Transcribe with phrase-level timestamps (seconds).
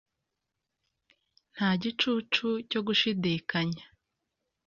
[1.53, 3.85] Nta gicucu cyo gushidikanya